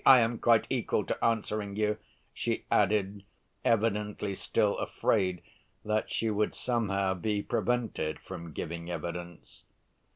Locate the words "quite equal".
0.39-1.03